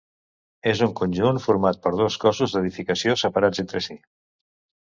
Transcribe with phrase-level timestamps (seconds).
[0.71, 4.01] És un conjunt format per dos cossos d'edificació separats entre si.